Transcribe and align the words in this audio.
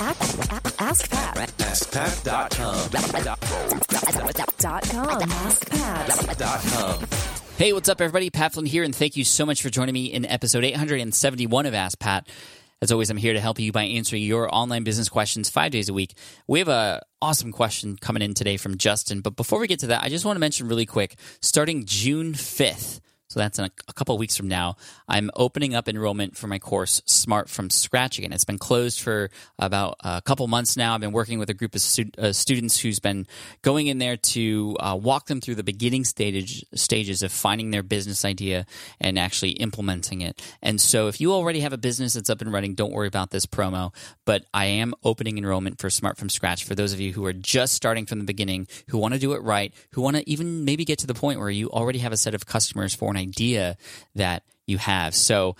Ask, 0.00 0.80
ask, 0.80 1.10
Pat. 1.10 1.36
AskPat.com. 1.58 2.90
Dot 4.58 4.82
com. 4.90 5.30
Ask 5.30 5.70
Pat. 5.70 6.38
.com. 6.62 7.06
Hey, 7.58 7.72
what's 7.72 7.88
up, 7.88 8.00
everybody? 8.00 8.28
Pat 8.30 8.54
Flynn 8.54 8.66
here, 8.66 8.82
and 8.82 8.94
thank 8.94 9.16
you 9.16 9.22
so 9.22 9.46
much 9.46 9.62
for 9.62 9.70
joining 9.70 9.94
me 9.94 10.06
in 10.06 10.24
episode 10.26 10.64
871 10.64 11.66
of 11.66 11.74
Ask 11.74 11.98
Pat. 12.00 12.28
As 12.82 12.90
always, 12.90 13.08
I'm 13.08 13.16
here 13.16 13.34
to 13.34 13.40
help 13.40 13.60
you 13.60 13.70
by 13.70 13.84
answering 13.84 14.24
your 14.24 14.52
online 14.52 14.82
business 14.82 15.08
questions 15.08 15.48
five 15.48 15.70
days 15.70 15.88
a 15.88 15.94
week. 15.94 16.14
We 16.48 16.58
have 16.58 16.68
a 16.68 17.00
awesome 17.22 17.52
question 17.52 17.96
coming 17.96 18.22
in 18.22 18.34
today 18.34 18.56
from 18.56 18.76
Justin, 18.76 19.20
but 19.20 19.36
before 19.36 19.60
we 19.60 19.68
get 19.68 19.78
to 19.80 19.86
that, 19.88 20.02
I 20.02 20.08
just 20.08 20.24
want 20.24 20.34
to 20.36 20.40
mention 20.40 20.66
really 20.66 20.86
quick, 20.86 21.14
starting 21.40 21.84
June 21.84 22.32
5th, 22.32 22.98
so 23.28 23.40
that's 23.40 23.58
in 23.58 23.64
a, 23.64 23.70
a 23.88 23.92
couple 23.92 24.16
weeks 24.18 24.36
from 24.36 24.48
now. 24.48 24.76
I'm 25.08 25.30
opening 25.34 25.74
up 25.74 25.88
enrollment 25.88 26.36
for 26.36 26.46
my 26.46 26.58
course 26.58 27.02
Smart 27.06 27.48
from 27.48 27.70
Scratch 27.70 28.18
again. 28.18 28.32
It's 28.32 28.44
been 28.44 28.58
closed 28.58 29.00
for 29.00 29.30
about 29.58 29.96
a 30.00 30.22
couple 30.22 30.46
months 30.46 30.76
now. 30.76 30.94
I've 30.94 31.00
been 31.00 31.12
working 31.12 31.38
with 31.38 31.50
a 31.50 31.54
group 31.54 31.74
of 31.74 31.80
stu- 31.80 32.10
uh, 32.18 32.32
students 32.32 32.78
who's 32.78 33.00
been 33.00 33.26
going 33.62 33.86
in 33.86 33.98
there 33.98 34.16
to 34.16 34.76
uh, 34.78 34.98
walk 35.00 35.26
them 35.26 35.40
through 35.40 35.54
the 35.54 35.64
beginning 35.64 36.04
stage, 36.04 36.64
stages 36.74 37.22
of 37.22 37.32
finding 37.32 37.70
their 37.70 37.82
business 37.82 38.24
idea 38.24 38.66
and 39.00 39.18
actually 39.18 39.52
implementing 39.52 40.20
it. 40.20 40.40
And 40.62 40.80
so, 40.80 41.08
if 41.08 41.20
you 41.20 41.32
already 41.32 41.60
have 41.60 41.72
a 41.72 41.78
business 41.78 42.14
that's 42.14 42.30
up 42.30 42.40
and 42.40 42.52
running, 42.52 42.74
don't 42.74 42.92
worry 42.92 43.08
about 43.08 43.30
this 43.30 43.46
promo. 43.46 43.94
But 44.24 44.44
I 44.52 44.66
am 44.66 44.94
opening 45.02 45.38
enrollment 45.38 45.80
for 45.80 45.90
Smart 45.90 46.18
from 46.18 46.28
Scratch 46.28 46.64
for 46.64 46.74
those 46.74 46.92
of 46.92 47.00
you 47.00 47.12
who 47.12 47.24
are 47.24 47.32
just 47.32 47.74
starting 47.74 48.06
from 48.06 48.18
the 48.18 48.24
beginning, 48.24 48.68
who 48.88 48.98
want 48.98 49.14
to 49.14 49.20
do 49.20 49.32
it 49.32 49.42
right, 49.42 49.72
who 49.92 50.02
want 50.02 50.16
to 50.16 50.30
even 50.30 50.64
maybe 50.64 50.84
get 50.84 50.98
to 51.00 51.06
the 51.06 51.14
point 51.14 51.40
where 51.40 51.50
you 51.50 51.70
already 51.70 52.00
have 52.00 52.12
a 52.12 52.16
set 52.16 52.34
of 52.34 52.46
customers 52.46 52.94
for 52.94 53.13
an 53.14 53.20
idea 53.20 53.76
that 54.14 54.42
you 54.66 54.78
have. 54.78 55.14
So 55.14 55.56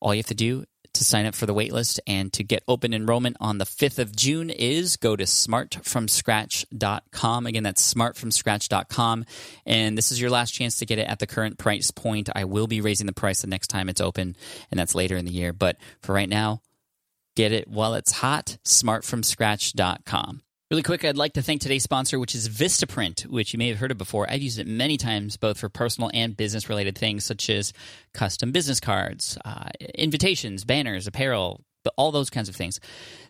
all 0.00 0.14
you 0.14 0.18
have 0.18 0.26
to 0.26 0.34
do 0.34 0.64
to 0.92 1.04
sign 1.04 1.26
up 1.26 1.34
for 1.34 1.46
the 1.46 1.54
waitlist 1.54 1.98
and 2.06 2.32
to 2.32 2.42
get 2.42 2.64
open 2.66 2.92
enrollment 2.92 3.36
on 3.40 3.58
the 3.58 3.64
5th 3.64 3.98
of 3.98 4.16
June 4.16 4.50
is 4.50 4.96
go 4.96 5.14
to 5.14 5.24
smartfromscratch.com. 5.24 7.46
Again, 7.46 7.62
that's 7.62 7.94
smartfromscratch.com. 7.94 9.24
And 9.66 9.96
this 9.96 10.10
is 10.10 10.20
your 10.20 10.30
last 10.30 10.52
chance 10.52 10.80
to 10.80 10.86
get 10.86 10.98
it 10.98 11.08
at 11.08 11.20
the 11.20 11.26
current 11.26 11.58
price 11.58 11.90
point. 11.90 12.28
I 12.34 12.44
will 12.44 12.66
be 12.66 12.80
raising 12.80 13.06
the 13.06 13.12
price 13.12 13.42
the 13.42 13.46
next 13.46 13.68
time 13.68 13.88
it's 13.88 14.00
open, 14.00 14.36
and 14.70 14.80
that's 14.80 14.94
later 14.94 15.16
in 15.16 15.26
the 15.26 15.32
year. 15.32 15.52
But 15.52 15.76
for 16.00 16.12
right 16.12 16.28
now, 16.28 16.62
get 17.36 17.52
it 17.52 17.68
while 17.68 17.94
it's 17.94 18.12
hot, 18.12 18.58
smartfromscratch.com. 18.64 20.42
Really 20.70 20.84
quick, 20.84 21.04
I'd 21.04 21.16
like 21.16 21.32
to 21.32 21.42
thank 21.42 21.60
today's 21.60 21.82
sponsor, 21.82 22.20
which 22.20 22.32
is 22.32 22.48
Vistaprint, 22.48 23.26
which 23.26 23.52
you 23.52 23.58
may 23.58 23.66
have 23.70 23.78
heard 23.78 23.90
of 23.90 23.98
before. 23.98 24.30
I've 24.30 24.40
used 24.40 24.60
it 24.60 24.68
many 24.68 24.96
times, 24.96 25.36
both 25.36 25.58
for 25.58 25.68
personal 25.68 26.12
and 26.14 26.36
business 26.36 26.68
related 26.68 26.96
things, 26.96 27.24
such 27.24 27.50
as 27.50 27.72
custom 28.14 28.52
business 28.52 28.78
cards, 28.78 29.36
uh, 29.44 29.70
invitations, 29.96 30.64
banners, 30.64 31.08
apparel, 31.08 31.64
all 31.96 32.12
those 32.12 32.30
kinds 32.30 32.48
of 32.48 32.56
things. 32.56 32.80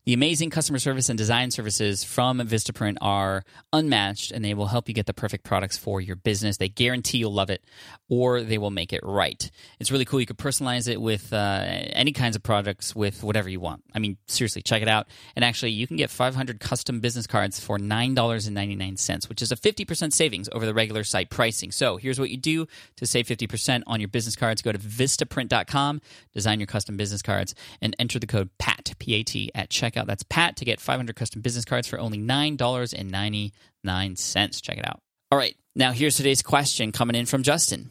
The 0.07 0.15
amazing 0.15 0.49
customer 0.49 0.79
service 0.79 1.09
and 1.11 1.19
design 1.19 1.51
services 1.51 2.03
from 2.03 2.41
Vistaprint 2.41 2.97
are 3.03 3.45
unmatched, 3.73 4.33
and 4.33 4.43
they 4.43 4.55
will 4.55 4.67
help 4.67 4.89
you 4.89 4.95
get 4.95 5.05
the 5.05 5.13
perfect 5.13 5.45
products 5.45 5.77
for 5.77 6.01
your 6.01 6.17
business. 6.17 6.57
They 6.57 6.71
guarantee 6.71 7.19
you'll 7.19 7.35
love 7.35 7.51
it, 7.51 7.63
or 8.09 8.41
they 8.41 8.57
will 8.57 8.71
make 8.71 8.95
it 8.95 9.01
right. 9.03 9.51
It's 9.79 9.93
really 9.93 10.07
cool. 10.07 10.19
You 10.19 10.27
can 10.27 10.37
personalize 10.37 10.89
it 10.89 11.01
with 11.01 11.33
uh, 11.33 11.63
any 11.65 12.13
kinds 12.13 12.35
of 12.35 12.43
products 12.43 12.97
with 12.97 13.23
whatever 13.23 13.51
you 13.51 13.61
want. 13.61 13.85
I 13.95 13.99
mean, 13.99 14.17
seriously, 14.27 14.63
check 14.63 14.81
it 14.81 14.89
out. 14.89 15.07
And 15.37 15.45
actually, 15.45 15.73
you 15.73 15.87
can 15.87 15.97
get 15.97 16.09
500 16.09 16.61
custom 16.61 17.01
business 17.01 17.27
cards 17.27 17.61
for 17.61 17.79
$9.99, 17.79 19.29
which 19.29 19.43
is 19.43 19.53
a 19.53 19.57
50% 19.57 20.13
savings 20.15 20.49
over 20.51 20.65
the 20.65 20.73
regular 20.73 21.05
site 21.05 21.29
pricing. 21.29 21.71
So 21.73 21.99
here's 21.99 22.19
what 22.19 22.31
you 22.31 22.39
do 22.39 22.67
to 22.97 23.07
save 23.07 23.27
50% 23.27 23.83
on 23.87 24.01
your 24.01 24.09
business 24.09 24.35
cards. 24.35 24.63
Go 24.63 24.73
to 24.73 24.79
vistaprint.com, 24.79 26.01
design 26.33 26.59
your 26.59 26.67
custom 26.67 26.97
business 26.97 27.21
cards, 27.21 27.55
and 27.83 27.95
enter 27.99 28.19
the 28.19 28.27
code 28.27 28.40
PAT, 28.59 28.95
P-A-T, 28.99 29.51
at 29.55 29.71
checkout. 29.71 30.07
That's 30.07 30.23
PAT 30.23 30.57
to 30.57 30.65
get 30.65 30.81
500 30.81 31.15
custom 31.17 31.43
business 31.43 31.65
cards 31.65 31.89
for 31.89 31.99
only 31.99 32.19
$9.99. 32.19 34.63
Check 34.63 34.79
it 34.79 34.87
out. 34.87 35.01
All 35.33 35.39
right, 35.39 35.57
now 35.75 35.93
here's 35.93 36.17
today's 36.17 36.43
question 36.43 36.93
coming 36.93 37.17
in 37.17 37.27
from 37.27 37.43
Justin. 37.43 37.91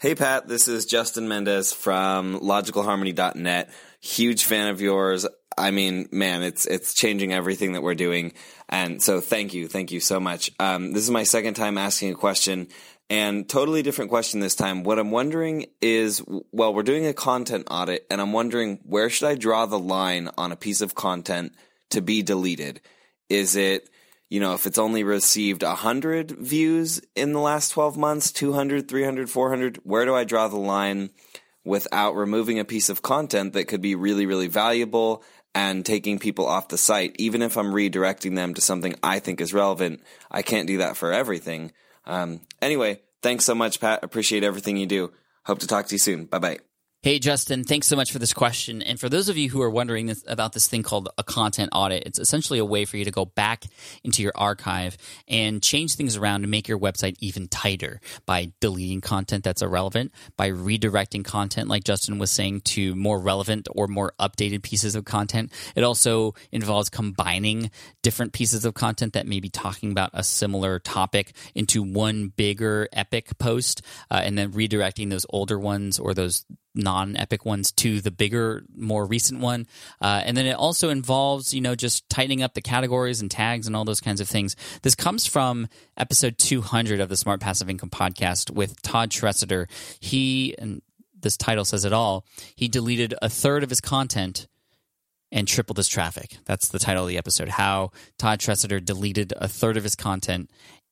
Hey 0.00 0.14
Pat, 0.14 0.48
this 0.48 0.66
is 0.66 0.86
Justin 0.86 1.28
Mendez 1.28 1.74
from 1.74 2.40
logicalharmony.net. 2.40 3.70
Huge 4.00 4.44
fan 4.44 4.68
of 4.68 4.80
yours. 4.80 5.26
I 5.58 5.70
mean, 5.70 6.08
man, 6.12 6.42
it's 6.42 6.66
it's 6.66 6.94
changing 6.94 7.32
everything 7.32 7.72
that 7.72 7.82
we're 7.82 7.94
doing, 7.94 8.32
and 8.68 9.02
so 9.02 9.20
thank 9.20 9.52
you, 9.54 9.68
thank 9.68 9.92
you 9.92 10.00
so 10.00 10.20
much. 10.20 10.50
Um, 10.58 10.92
this 10.92 11.02
is 11.02 11.10
my 11.10 11.24
second 11.24 11.54
time 11.54 11.76
asking 11.76 12.12
a 12.12 12.14
question, 12.14 12.68
and 13.08 13.48
totally 13.48 13.82
different 13.82 14.10
question 14.10 14.40
this 14.40 14.54
time. 14.54 14.84
What 14.84 14.98
I'm 14.98 15.10
wondering 15.10 15.66
is, 15.80 16.22
well, 16.52 16.72
we're 16.72 16.82
doing 16.82 17.06
a 17.06 17.12
content 17.12 17.66
audit, 17.70 18.06
and 18.10 18.20
I'm 18.20 18.32
wondering 18.32 18.80
where 18.84 19.10
should 19.10 19.28
I 19.28 19.34
draw 19.34 19.66
the 19.66 19.78
line 19.78 20.30
on 20.38 20.52
a 20.52 20.56
piece 20.56 20.80
of 20.80 20.94
content 20.94 21.54
to 21.90 22.00
be 22.00 22.22
deleted? 22.22 22.80
Is 23.28 23.56
it 23.56 23.88
you 24.30 24.38
know, 24.38 24.54
if 24.54 24.64
it's 24.64 24.78
only 24.78 25.02
received 25.02 25.64
100 25.64 26.30
views 26.30 27.02
in 27.16 27.32
the 27.32 27.40
last 27.40 27.70
12 27.70 27.98
months, 27.98 28.30
200, 28.30 28.88
300, 28.88 29.28
400, 29.28 29.78
where 29.78 30.04
do 30.04 30.14
I 30.14 30.22
draw 30.22 30.46
the 30.46 30.56
line 30.56 31.10
without 31.64 32.14
removing 32.14 32.58
a 32.58 32.64
piece 32.64 32.88
of 32.88 33.02
content 33.02 33.52
that 33.52 33.66
could 33.66 33.82
be 33.82 33.96
really, 33.96 34.26
really 34.26 34.46
valuable 34.46 35.24
and 35.54 35.84
taking 35.84 36.18
people 36.18 36.46
off 36.46 36.68
the 36.68 36.78
site? 36.78 37.16
Even 37.18 37.42
if 37.42 37.56
I'm 37.56 37.72
redirecting 37.72 38.36
them 38.36 38.54
to 38.54 38.60
something 38.60 38.94
I 39.02 39.18
think 39.18 39.40
is 39.40 39.54
relevant, 39.54 40.02
I 40.30 40.42
can't 40.42 40.66
do 40.66 40.78
that 40.78 40.96
for 40.96 41.12
everything. 41.12 41.72
Um, 42.06 42.40
anyway, 42.62 43.00
thanks 43.22 43.44
so 43.44 43.54
much, 43.54 43.80
Pat. 43.80 44.02
Appreciate 44.02 44.44
everything 44.44 44.76
you 44.76 44.86
do. 44.86 45.12
Hope 45.44 45.60
to 45.60 45.66
talk 45.66 45.86
to 45.86 45.94
you 45.94 45.98
soon. 45.98 46.26
Bye 46.26 46.38
bye. 46.38 46.69
Hey, 47.02 47.18
Justin, 47.18 47.64
thanks 47.64 47.86
so 47.86 47.96
much 47.96 48.12
for 48.12 48.18
this 48.18 48.34
question. 48.34 48.82
And 48.82 49.00
for 49.00 49.08
those 49.08 49.30
of 49.30 49.38
you 49.38 49.48
who 49.48 49.62
are 49.62 49.70
wondering 49.70 50.04
this, 50.04 50.22
about 50.26 50.52
this 50.52 50.66
thing 50.68 50.82
called 50.82 51.08
a 51.16 51.24
content 51.24 51.70
audit, 51.72 52.02
it's 52.04 52.18
essentially 52.18 52.58
a 52.58 52.64
way 52.66 52.84
for 52.84 52.98
you 52.98 53.06
to 53.06 53.10
go 53.10 53.24
back 53.24 53.64
into 54.04 54.22
your 54.22 54.34
archive 54.34 54.98
and 55.26 55.62
change 55.62 55.94
things 55.94 56.16
around 56.16 56.42
to 56.42 56.46
make 56.46 56.68
your 56.68 56.78
website 56.78 57.16
even 57.20 57.48
tighter 57.48 58.02
by 58.26 58.52
deleting 58.60 59.00
content 59.00 59.44
that's 59.44 59.62
irrelevant, 59.62 60.12
by 60.36 60.50
redirecting 60.50 61.24
content, 61.24 61.70
like 61.70 61.84
Justin 61.84 62.18
was 62.18 62.30
saying, 62.30 62.60
to 62.60 62.94
more 62.94 63.18
relevant 63.18 63.66
or 63.74 63.86
more 63.88 64.12
updated 64.20 64.62
pieces 64.62 64.94
of 64.94 65.06
content. 65.06 65.50
It 65.74 65.84
also 65.84 66.34
involves 66.52 66.90
combining 66.90 67.70
different 68.02 68.34
pieces 68.34 68.66
of 68.66 68.74
content 68.74 69.14
that 69.14 69.26
may 69.26 69.40
be 69.40 69.48
talking 69.48 69.90
about 69.90 70.10
a 70.12 70.22
similar 70.22 70.78
topic 70.78 71.34
into 71.54 71.82
one 71.82 72.28
bigger 72.28 72.90
epic 72.92 73.38
post, 73.38 73.80
uh, 74.10 74.20
and 74.22 74.36
then 74.36 74.52
redirecting 74.52 75.08
those 75.08 75.24
older 75.30 75.58
ones 75.58 75.98
or 75.98 76.12
those 76.12 76.44
non-epic 76.74 77.44
ones 77.44 77.72
to 77.72 78.00
the 78.00 78.10
bigger 78.10 78.64
more 78.74 79.04
recent 79.04 79.40
one. 79.40 79.66
Uh, 80.00 80.22
and 80.24 80.36
then 80.36 80.46
it 80.46 80.54
also 80.54 80.90
involves 80.90 81.52
you 81.52 81.60
know 81.60 81.74
just 81.74 82.08
tightening 82.08 82.42
up 82.42 82.54
the 82.54 82.62
categories 82.62 83.20
and 83.20 83.30
tags 83.30 83.66
and 83.66 83.74
all 83.74 83.84
those 83.84 84.00
kinds 84.00 84.20
of 84.20 84.28
things. 84.28 84.56
This 84.82 84.94
comes 84.94 85.26
from 85.26 85.68
episode 85.96 86.38
200 86.38 87.00
of 87.00 87.08
the 87.08 87.16
smart 87.16 87.40
passive 87.40 87.68
income 87.68 87.90
podcast 87.90 88.50
with 88.50 88.80
todd 88.82 89.10
Tresidder. 89.10 89.66
he 90.00 90.54
and 90.58 90.82
this 91.22 91.36
title 91.36 91.64
says 91.64 91.84
it 91.84 91.92
all 91.92 92.24
he 92.54 92.68
deleted 92.68 93.14
a 93.20 93.28
third 93.28 93.62
of 93.62 93.70
his 93.70 93.80
content 93.80 94.46
and 95.32 95.46
tripled 95.46 95.76
his 95.76 95.88
traffic. 95.88 96.38
That's 96.44 96.68
the 96.68 96.78
title 96.78 97.04
of 97.04 97.08
the 97.08 97.18
episode 97.18 97.48
how 97.48 97.92
todd 98.18 98.40
Tresidder 98.40 98.84
deleted 98.84 99.32
a 99.36 99.48
third 99.48 99.76
of 99.76 99.84
his 99.84 99.94
content 99.94 100.50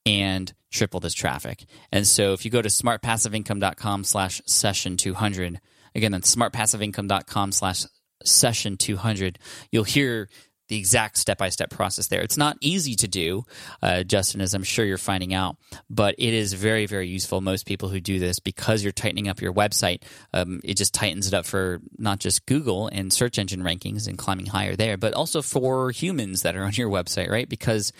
and 0.08 0.52
triple 0.70 1.00
this 1.00 1.14
traffic. 1.14 1.66
And 1.92 2.06
so 2.06 2.32
if 2.32 2.44
you 2.44 2.50
go 2.50 2.62
to 2.62 2.68
smartpassiveincome.com 2.68 4.04
slash 4.04 4.40
session 4.46 4.96
200, 4.96 5.60
again, 5.94 6.12
that's 6.12 6.34
smartpassiveincome.com 6.34 7.52
slash 7.52 7.84
session 8.24 8.76
200, 8.78 9.38
you'll 9.70 9.84
hear 9.84 10.28
the 10.68 10.76
exact 10.76 11.16
step-by-step 11.16 11.70
process 11.70 12.08
there. 12.08 12.20
It's 12.20 12.36
not 12.36 12.58
easy 12.60 12.94
to 12.96 13.08
do, 13.08 13.44
uh, 13.82 14.02
Justin, 14.02 14.42
as 14.42 14.52
I'm 14.52 14.62
sure 14.62 14.84
you're 14.84 14.98
finding 14.98 15.32
out, 15.32 15.56
but 15.88 16.14
it 16.18 16.34
is 16.34 16.52
very, 16.52 16.84
very 16.84 17.08
useful. 17.08 17.40
Most 17.40 17.64
people 17.64 17.88
who 17.88 18.00
do 18.00 18.18
this, 18.18 18.38
because 18.38 18.82
you're 18.82 18.92
tightening 18.92 19.28
up 19.28 19.40
your 19.40 19.54
website, 19.54 20.02
um, 20.34 20.60
it 20.62 20.76
just 20.76 20.92
tightens 20.92 21.26
it 21.26 21.32
up 21.32 21.46
for 21.46 21.80
not 21.96 22.18
just 22.18 22.44
Google 22.44 22.88
and 22.88 23.10
search 23.10 23.38
engine 23.38 23.62
rankings 23.62 24.06
and 24.06 24.18
climbing 24.18 24.44
higher 24.44 24.76
there, 24.76 24.98
but 24.98 25.14
also 25.14 25.40
for 25.40 25.90
humans 25.90 26.42
that 26.42 26.54
are 26.54 26.64
on 26.64 26.74
your 26.74 26.90
website, 26.90 27.30
right? 27.30 27.48
Because 27.48 27.90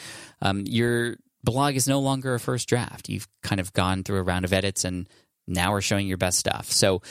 um, 0.42 0.64
you're 0.66 1.16
blog 1.44 1.74
is 1.76 1.88
no 1.88 2.00
longer 2.00 2.34
a 2.34 2.40
first 2.40 2.68
draft. 2.68 3.08
You've 3.08 3.28
kind 3.42 3.60
of 3.60 3.72
gone 3.72 4.04
through 4.04 4.18
a 4.18 4.22
round 4.22 4.44
of 4.44 4.52
edits 4.52 4.84
and 4.84 5.08
now 5.46 5.72
we're 5.72 5.80
showing 5.80 6.06
your 6.06 6.18
best 6.18 6.38
stuff. 6.38 6.70
So, 6.70 7.02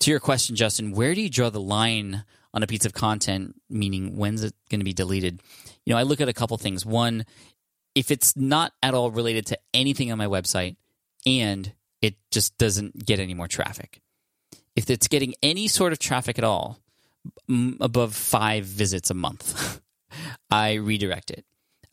to 0.00 0.10
your 0.10 0.20
question, 0.20 0.56
Justin, 0.56 0.92
where 0.92 1.14
do 1.14 1.22
you 1.22 1.30
draw 1.30 1.48
the 1.48 1.60
line 1.60 2.24
on 2.52 2.62
a 2.62 2.66
piece 2.66 2.84
of 2.84 2.92
content, 2.92 3.54
meaning 3.70 4.16
when's 4.16 4.44
it 4.44 4.54
going 4.70 4.80
to 4.80 4.84
be 4.84 4.92
deleted? 4.92 5.40
You 5.84 5.94
know, 5.94 5.98
I 5.98 6.02
look 6.02 6.20
at 6.20 6.28
a 6.28 6.34
couple 6.34 6.58
things. 6.58 6.84
One, 6.84 7.24
if 7.94 8.10
it's 8.10 8.36
not 8.36 8.72
at 8.82 8.92
all 8.92 9.10
related 9.10 9.46
to 9.46 9.58
anything 9.72 10.12
on 10.12 10.18
my 10.18 10.26
website 10.26 10.76
and 11.24 11.72
it 12.02 12.16
just 12.30 12.58
doesn't 12.58 13.06
get 13.06 13.20
any 13.20 13.32
more 13.32 13.48
traffic. 13.48 14.00
If 14.74 14.90
it's 14.90 15.08
getting 15.08 15.34
any 15.42 15.66
sort 15.68 15.92
of 15.92 15.98
traffic 15.98 16.38
at 16.38 16.44
all, 16.44 16.78
above 17.80 18.14
five 18.14 18.64
visits 18.64 19.10
a 19.10 19.14
month, 19.14 19.80
I 20.50 20.74
redirect 20.74 21.30
it 21.30 21.46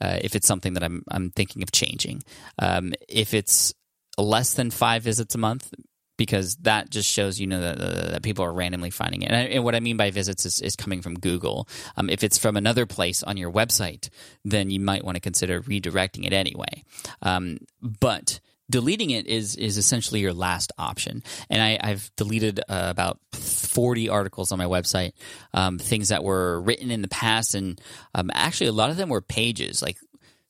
uh, 0.03 0.19
if 0.21 0.35
it's 0.35 0.47
something 0.47 0.73
that 0.73 0.83
I'm 0.83 1.03
I'm 1.09 1.29
thinking 1.31 1.63
of 1.63 1.71
changing. 1.71 2.23
Um, 2.59 2.93
if 3.07 3.33
it's 3.33 3.73
less 4.17 4.53
than 4.53 4.69
five 4.69 5.01
visits 5.01 5.33
a 5.33 5.37
month, 5.37 5.73
because 6.17 6.55
that 6.57 6.89
just 6.89 7.09
shows 7.09 7.39
you 7.39 7.47
know 7.47 7.61
that, 7.61 7.77
that, 7.77 8.21
people 8.21 8.45
are 8.45 8.53
randomly 8.53 8.89
finding 8.89 9.21
it. 9.21 9.27
And, 9.29 9.35
I, 9.35 9.39
and, 9.41 9.63
what 9.63 9.75
I 9.75 9.79
mean 9.79 9.97
by 9.97 10.11
visits 10.11 10.45
is, 10.45 10.61
is 10.61 10.75
coming 10.75 11.01
from 11.01 11.15
Google. 11.15 11.67
Um, 11.97 12.09
if 12.09 12.23
it's 12.23 12.37
from 12.37 12.57
another 12.57 12.85
place 12.85 13.23
on 13.23 13.37
your 13.37 13.51
website, 13.51 14.09
then 14.43 14.69
you 14.69 14.79
might 14.79 15.03
want 15.03 15.15
to 15.15 15.21
consider 15.21 15.61
redirecting 15.61 16.25
it 16.25 16.33
anyway. 16.33 16.83
Um, 17.21 17.59
but 17.81 18.39
deleting 18.73 19.11
it 19.11 19.27
is 19.27 19.55
is 19.55 19.77
essentially 19.77 20.19
your 20.19 20.33
last 20.33 20.71
option. 20.79 21.21
And 21.47 21.61
I, 21.61 21.89
have 21.89 22.09
deleted 22.15 22.59
uh, 22.59 22.87
about 22.89 23.19
forty 23.31 24.09
articles 24.09 24.51
on 24.51 24.57
my 24.57 24.65
website, 24.65 25.11
um, 25.53 25.77
things 25.77 26.09
that 26.09 26.23
were 26.23 26.59
written 26.59 26.89
in 26.89 27.03
the 27.03 27.07
past, 27.07 27.53
and 27.53 27.79
um, 28.15 28.31
actually 28.33 28.67
a 28.67 28.73
lot 28.73 28.89
of 28.89 28.97
them 28.97 29.09
were 29.09 29.21
pages 29.21 29.83
like 29.83 29.97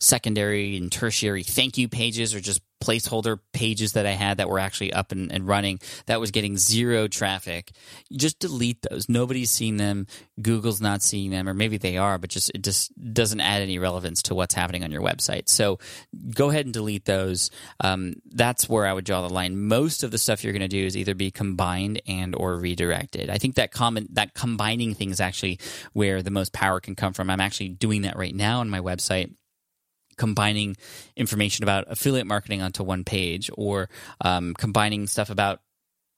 secondary 0.04 0.76
and 0.78 0.92
tertiary 0.92 1.44
thank 1.44 1.78
you 1.78 1.88
pages 1.88 2.36
or 2.36 2.40
just 2.40 2.62
placeholder 2.84 3.40
pages 3.54 3.94
that 3.94 4.06
I 4.06 4.12
had 4.12 4.38
that 4.38 4.50
were 4.50 4.60
actually 4.60 4.92
up 4.92 5.14
and, 5.14 5.32
and, 5.32 5.48
running 5.48 5.80
that 6.08 6.20
was 6.20 6.32
getting 6.32 6.58
zero 6.58 7.08
traffic. 7.08 7.72
Just 8.12 8.40
delete 8.40 8.82
those. 8.82 9.08
Nobody's 9.08 9.52
seeing 9.52 9.78
them. 9.78 10.06
Google's 10.42 10.82
not 10.82 11.02
seeing 11.02 11.32
them, 11.32 11.48
or 11.48 11.54
maybe 11.54 11.78
they 11.78 11.98
are, 11.98 12.18
but 12.18 12.30
just 12.30 12.52
it 12.54 12.62
just 12.62 12.92
doesn't 13.14 13.40
add 13.40 13.62
any 13.62 13.80
relevance 13.80 14.22
to 14.24 14.36
what's 14.36 14.54
happening 14.54 14.84
on 14.84 14.92
your 14.92 15.02
website. 15.02 15.48
So 15.48 15.80
go 16.36 16.50
ahead 16.50 16.66
and 16.66 16.74
delete 16.74 17.06
those. 17.06 17.52
Um, 17.80 18.16
that's 18.26 18.68
where 18.68 18.86
I 18.86 18.94
would 18.94 19.06
draw 19.06 19.22
the 19.22 19.34
line. 19.34 19.58
Most 19.58 20.04
of 20.04 20.12
the 20.12 20.18
stuff 20.18 20.44
you're 20.44 20.54
going 20.54 20.62
to 20.62 20.68
do 20.68 20.86
is 20.86 20.98
either 20.98 21.16
be 21.16 21.32
combined 21.32 22.02
and 22.06 22.36
or 22.36 22.58
redirected. 22.58 23.30
I 23.30 23.38
think 23.38 23.56
that 23.56 23.72
common 23.72 24.08
that 24.12 24.34
combining 24.34 24.94
thing 24.94 25.12
is 25.12 25.22
actually 25.22 25.60
where 25.94 26.22
the 26.22 26.32
most 26.32 26.52
power 26.52 26.82
can 26.82 26.96
come 26.96 27.14
from. 27.14 27.30
I'm 27.30 27.42
actually 27.42 27.70
doing 27.70 28.02
that 28.02 28.18
right 28.18 28.36
now 28.36 28.60
on 28.60 28.70
my 28.70 28.82
website 28.82 29.34
combining 30.18 30.76
information 31.16 31.64
about 31.64 31.86
affiliate 31.88 32.28
marketing 32.28 32.62
onto 32.62 32.84
one 32.84 33.04
page 33.04 33.50
or 33.56 33.90
um, 34.22 34.54
combining 34.54 35.08
stuff 35.08 35.30
about 35.30 35.60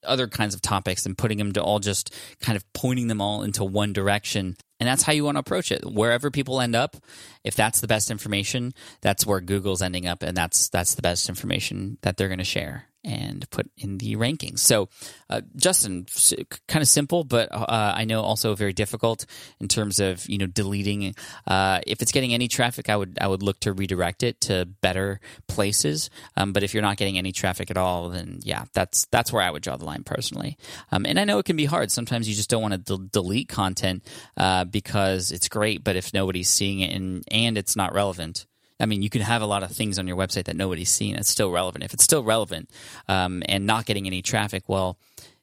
other 0.04 0.28
kinds 0.28 0.54
of 0.54 0.62
topics 0.62 1.06
and 1.06 1.18
putting 1.18 1.38
them 1.38 1.52
to 1.54 1.64
all 1.64 1.80
just 1.80 2.14
kind 2.40 2.56
of 2.56 2.74
pointing 2.74 3.08
them 3.08 3.22
all 3.22 3.44
into 3.44 3.64
one 3.64 3.94
direction. 3.94 4.56
And 4.80 4.88
that's 4.88 5.04
how 5.04 5.14
you 5.14 5.24
want 5.24 5.36
to 5.36 5.40
approach 5.40 5.72
it. 5.72 5.86
Wherever 5.86 6.30
people 6.30 6.62
end 6.62 6.76
up, 6.76 6.98
if 7.44 7.56
that's 7.56 7.82
the 7.82 7.88
best 7.88 8.12
information, 8.12 8.74
that's 9.02 9.26
where 9.26 9.42
Google's 9.42 9.82
ending 9.82 10.06
up 10.06 10.22
and 10.22 10.36
that's 10.36 10.70
that's 10.70 10.96
the 10.96 11.02
best 11.02 11.30
information 11.30 11.98
that 12.02 12.18
they're 12.18 12.28
going 12.28 12.40
to 12.40 12.44
share 12.44 12.86
and 13.06 13.48
put 13.52 13.70
in 13.78 14.00
the 14.00 14.16
rankings. 14.16 14.60
So, 14.60 14.90
uh, 15.30 15.42
Justin, 15.56 16.08
kind 16.68 16.82
of 16.82 16.88
simple, 16.88 17.24
but 17.24 17.50
uh, 17.52 17.94
I 17.96 18.06
know 18.06 18.22
also 18.22 18.56
very 18.56 18.74
difficult 18.74 19.26
in 19.60 19.68
terms 19.68 20.00
of 20.00 20.28
you 20.28 20.38
know 20.38 20.48
deleting. 20.48 21.16
Uh, 21.46 21.82
if 21.86 22.02
it's 22.02 22.12
getting 22.12 22.34
any 22.34 22.48
traffic, 22.48 22.90
I 22.90 22.98
would 22.98 23.18
I 23.22 23.28
would 23.28 23.44
look 23.44 23.60
to 23.62 23.74
redirect 23.74 24.24
it 24.24 24.42
to 24.42 24.66
better 24.66 25.20
places. 25.48 26.10
Um, 26.36 26.52
but 26.52 26.64
if 26.64 26.74
you're 26.74 26.84
not 26.84 26.98
getting 26.98 27.18
any 27.18 27.32
traffic 27.32 27.70
at 27.70 27.78
all, 27.78 28.10
then 28.10 28.40
yeah, 28.42 28.66
that's 28.74 29.06
that's 29.12 29.32
where 29.32 29.44
I 29.44 29.52
would 29.52 29.62
draw 29.62 29.78
the 29.78 29.86
line 29.86 30.04
personally. 30.04 30.58
Um, 30.92 31.06
and 31.06 31.20
I 31.20 31.26
know 31.26 31.38
it 31.40 31.46
can 31.46 31.56
be 31.56 31.66
hard. 31.66 31.92
Sometimes 31.92 32.28
you 32.28 32.36
just 32.36 32.50
don't 32.50 32.62
want 32.62 32.74
to 32.74 32.98
de- 32.98 33.08
delete 33.10 33.50
content 33.50 34.04
uh, 34.36 34.66
because 34.66 35.32
it's 35.32 35.48
great, 35.48 35.84
but 35.84 35.96
if 35.96 36.14
nobody's 36.14 36.50
seeing 36.50 36.80
it 36.80 36.94
and 36.94 37.24
and 37.32 37.58
it's 37.58 37.76
not 37.76 37.94
relevant 37.94 38.46
I 38.80 38.86
mean, 38.86 39.02
you 39.02 39.10
can 39.10 39.22
have 39.22 39.42
a 39.42 39.46
lot 39.46 39.64
of 39.64 39.72
things 39.72 39.98
on 39.98 40.08
your 40.08 40.18
website 40.18 40.46
that 40.46 40.56
nobody's 40.56 40.90
seen. 40.90 41.16
It's 41.16 41.30
still 41.30 41.52
relevant. 41.52 41.84
If 41.84 41.94
it's 41.94 42.04
still 42.04 42.24
relevant 42.24 42.70
um, 43.08 43.42
and 43.48 43.66
not 43.66 43.86
getting 43.86 44.06
any 44.06 44.22
traffic, 44.22 44.64
well, 44.68 44.98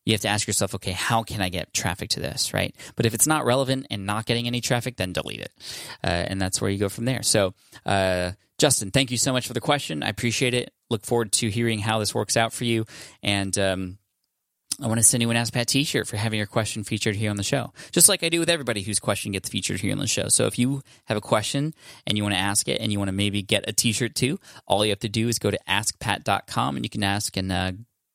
you 0.04 0.12
have 0.12 0.20
to 0.22 0.28
ask 0.28 0.46
yourself, 0.46 0.74
okay, 0.74 0.92
how 0.92 1.22
can 1.22 1.40
I 1.40 1.48
get 1.48 1.72
traffic 1.72 2.10
to 2.10 2.20
this, 2.20 2.52
right? 2.52 2.74
But 2.96 3.06
if 3.06 3.14
it's 3.14 3.26
not 3.26 3.44
relevant 3.44 3.86
and 3.90 4.04
not 4.04 4.26
getting 4.26 4.46
any 4.46 4.60
traffic, 4.60 4.96
then 4.96 5.12
delete 5.12 5.40
it. 5.40 5.52
Uh, 6.02 6.08
and 6.08 6.40
that's 6.40 6.60
where 6.60 6.70
you 6.70 6.78
go 6.78 6.88
from 6.88 7.04
there. 7.04 7.22
So, 7.22 7.54
uh, 7.86 8.32
Justin, 8.58 8.90
thank 8.90 9.10
you 9.10 9.16
so 9.16 9.32
much 9.32 9.46
for 9.46 9.54
the 9.54 9.60
question. 9.60 10.02
I 10.02 10.08
appreciate 10.08 10.54
it. 10.54 10.72
Look 10.90 11.04
forward 11.06 11.32
to 11.32 11.48
hearing 11.48 11.78
how 11.78 11.98
this 12.00 12.14
works 12.14 12.36
out 12.36 12.52
for 12.52 12.64
you. 12.64 12.84
And, 13.22 13.56
um, 13.58 13.98
I 14.80 14.86
want 14.86 14.98
to 14.98 15.04
send 15.04 15.22
you 15.22 15.30
an 15.30 15.36
Ask 15.36 15.52
Pat 15.52 15.68
t-shirt 15.68 16.06
for 16.06 16.16
having 16.16 16.38
your 16.38 16.46
question 16.46 16.84
featured 16.84 17.16
here 17.16 17.30
on 17.30 17.36
the 17.36 17.42
show. 17.42 17.72
Just 17.90 18.08
like 18.08 18.22
I 18.22 18.28
do 18.28 18.40
with 18.40 18.48
everybody 18.48 18.82
whose 18.82 18.98
question 18.98 19.32
gets 19.32 19.48
featured 19.48 19.80
here 19.80 19.92
on 19.92 19.98
the 19.98 20.06
show. 20.06 20.28
So 20.28 20.46
if 20.46 20.58
you 20.58 20.82
have 21.06 21.16
a 21.16 21.20
question 21.20 21.74
and 22.06 22.16
you 22.16 22.22
want 22.22 22.34
to 22.34 22.40
ask 22.40 22.68
it 22.68 22.80
and 22.80 22.90
you 22.90 22.98
want 22.98 23.08
to 23.08 23.12
maybe 23.12 23.42
get 23.42 23.68
a 23.68 23.72
t-shirt 23.72 24.14
too, 24.14 24.38
all 24.66 24.84
you 24.84 24.90
have 24.90 25.00
to 25.00 25.08
do 25.08 25.28
is 25.28 25.38
go 25.38 25.50
to 25.50 25.58
askpat.com 25.68 26.76
and 26.76 26.84
you 26.84 26.90
can 26.90 27.02
ask 27.04 27.36
and 27.36 27.52
uh, 27.52 27.72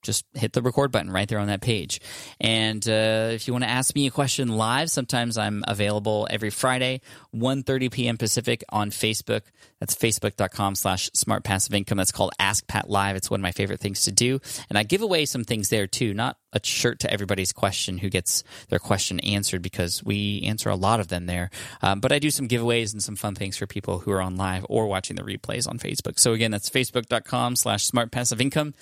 just 0.07 0.25
hit 0.33 0.54
the 0.54 0.62
record 0.62 0.92
button 0.92 1.12
right 1.12 1.27
there 1.27 1.39
on 1.39 1.48
that 1.48 1.62
page. 1.62 2.00
And 2.39 2.88
uh, 2.88 3.30
if 3.31 3.48
you 3.48 3.53
want 3.53 3.65
to 3.65 3.69
ask 3.69 3.94
me 3.94 4.07
a 4.07 4.12
question 4.12 4.48
live, 4.48 4.89
sometimes 4.89 5.38
I'm 5.38 5.63
available 5.68 6.27
every 6.30 6.50
Friday, 6.50 7.01
1.30 7.36 7.92
p.m. 7.92 8.18
Pacific 8.18 8.63
on 8.69 8.89
Facebook. 8.89 9.42
That's 9.80 9.95
facebook.com 9.95 10.75
slash 10.75 11.10
smart 11.13 11.44
passive 11.44 11.74
income. 11.74 11.98
That's 11.98 12.12
called 12.12 12.31
Ask 12.39 12.68
Pat 12.68 12.89
Live. 12.89 13.15
It's 13.15 13.30
one 13.30 13.42
of 13.42 13.44
my 13.44 13.51
favorite 13.51 13.80
things 13.80 14.06
to 14.06 14.12
do. 14.12 14.39
And 14.69 14.77
I 14.77 14.83
give 14.83 15.01
away 15.01 15.25
some 15.25 15.44
things 15.44 15.69
there 15.69 15.88
too, 15.88 16.13
not 16.13 16.38
a 16.54 16.60
shirt 16.64 17.00
to 17.00 17.12
everybody's 17.12 17.52
question 17.52 17.98
who 17.98 18.10
gets 18.10 18.44
their 18.70 18.80
question 18.80 19.20
answered 19.22 19.62
because 19.62 20.02
we 20.04 20.42
answer 20.44 20.70
a 20.70 20.76
lot 20.76 21.00
of 21.00 21.08
them 21.10 21.26
there. 21.26 21.50
Um, 21.82 22.00
but 22.00 22.12
I 22.12 22.20
do 22.20 22.30
some 22.30 22.48
giveaways 22.48 22.94
and 22.94 23.02
some 23.04 23.16
fun 23.16 23.34
things 23.36 23.58
for 23.58 23.66
people 23.68 24.00
who 24.00 24.12
are 24.12 24.22
on 24.22 24.36
live 24.36 24.66
or 24.70 24.88
watching 24.88 25.16
the 25.16 25.24
replays 25.24 25.68
on 25.68 25.80
Facebook. 25.80 26.20
So 26.20 26.34
again, 26.34 26.52
that's 26.52 26.70
facebook.com 26.70 27.56
slash 27.56 27.86
smart 27.86 28.12
passive 28.12 28.42
income. 28.42 28.74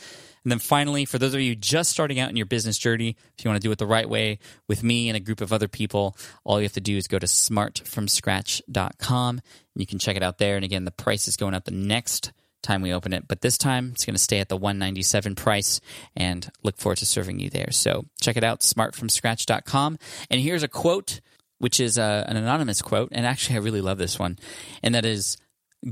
And 0.44 0.52
then 0.52 0.60
finally, 0.60 1.06
for 1.06 1.18
those 1.18 1.34
of 1.34 1.40
you 1.42 1.56
just 1.56 1.90
starting 1.90 2.20
out 2.20 2.30
in 2.30 2.38
your 2.38 2.46
business 2.46 2.78
journey, 2.78 3.18
if 3.36 3.44
you 3.44 3.50
want 3.50 3.60
to 3.60 3.68
do 3.68 3.72
it 3.72 3.80
the 3.80 3.88
right 3.88 4.08
way 4.08 4.38
with 4.68 4.84
me 4.84 5.10
and 5.10 5.18
a 5.18 5.20
group 5.20 5.42
of 5.42 5.52
other 5.52 5.68
people, 5.68 6.16
all 6.44 6.60
you 6.60 6.66
have 6.66 6.74
to 6.74 6.82
do 6.82 6.98
is 6.98 7.08
go 7.08 7.18
to 7.18 7.26
smartfromscratch.com 7.26 9.30
and 9.30 9.42
you 9.74 9.88
can 9.88 9.98
check 9.98 10.16
it 10.16 10.22
out 10.22 10.38
there. 10.38 10.56
And 10.56 10.64
again, 10.64 10.86
the 10.86 10.92
price 10.92 11.28
is 11.28 11.36
going 11.36 11.56
up 11.56 11.66
the 11.66 11.72
next 11.72 12.32
time 12.66 12.82
we 12.82 12.94
open 12.94 13.14
it, 13.14 13.28
but 13.28 13.42
this 13.42 13.58
time 13.58 13.92
it's 13.94 14.06
going 14.06 14.16
to 14.16 14.22
stay 14.22 14.40
at 14.40 14.50
the 14.50 14.58
197 14.58 15.36
price 15.36 15.80
and 16.16 16.50
look 16.64 16.78
forward 16.78 16.98
to 16.98 17.06
serving 17.06 17.40
you 17.40 17.50
there. 17.50 17.72
So 17.72 18.06
check 18.20 18.38
it 18.38 18.44
out, 18.44 18.62
smartfromscratch.com. 18.62 19.98
And 20.30 20.42
here's 20.42 20.64
a 20.64 20.68
quote, 20.68 21.22
which 21.60 21.80
is 21.80 21.98
uh, 21.98 22.26
an 22.28 22.38
anonymous 22.38 22.82
quote. 22.82 23.10
And 23.12 23.26
actually, 23.26 23.56
I 23.56 23.60
really 23.60 23.82
love 23.82 23.98
this 23.98 24.20
one. 24.20 24.38
And 24.84 24.96
that 24.96 25.06
is 25.06 25.38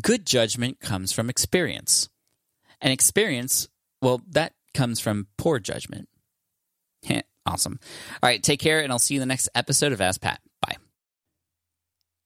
good 0.02 0.26
judgment 0.26 0.80
comes 0.80 1.12
from 1.12 1.30
experience. 1.30 2.10
And 2.82 2.92
experience 2.92 3.70
well, 4.04 4.22
that 4.32 4.54
comes 4.74 5.00
from 5.00 5.28
poor 5.38 5.60
judgment. 5.60 6.10
awesome. 7.46 7.80
All 8.22 8.30
right, 8.30 8.44
take 8.44 8.60
care, 8.60 8.82
and 8.82 8.92
I'll 8.92 9.00
see 9.00 9.14
you 9.16 9.22
in 9.22 9.28
the 9.28 9.32
next 9.32 9.48
episode 9.56 9.94
of 9.94 10.02
Ask 10.02 10.20
Pat. 10.20 10.42